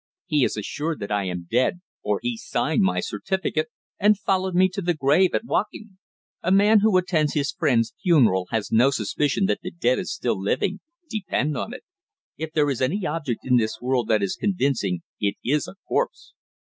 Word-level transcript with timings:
He 0.25 0.43
is 0.43 0.57
assured 0.57 0.99
that 1.01 1.11
I 1.11 1.25
am 1.25 1.47
dead, 1.47 1.79
for 2.01 2.19
he 2.23 2.35
signed 2.35 2.81
my 2.81 3.01
certificate 3.01 3.67
and 3.99 4.17
followed 4.17 4.55
me 4.55 4.67
to 4.69 4.81
my 4.81 4.93
grave 4.93 5.35
at 5.35 5.45
Woking. 5.45 5.99
A 6.41 6.51
man 6.51 6.79
who 6.79 6.97
attends 6.97 7.35
his 7.35 7.51
friend's 7.51 7.93
funeral 8.01 8.47
has 8.49 8.71
no 8.71 8.89
suspicion 8.89 9.45
that 9.45 9.59
the 9.61 9.69
dead 9.69 9.99
is 9.99 10.11
still 10.11 10.41
living, 10.41 10.79
depend 11.07 11.55
upon 11.55 11.75
it. 11.75 11.83
If 12.35 12.51
there 12.51 12.71
is 12.71 12.81
any 12.81 13.05
object 13.05 13.41
in 13.43 13.57
this 13.57 13.79
world 13.79 14.07
that 14.07 14.23
is 14.23 14.35
convincing 14.35 15.03
it 15.19 15.35
is 15.45 15.67
a 15.67 15.75
corpse." 15.87 16.33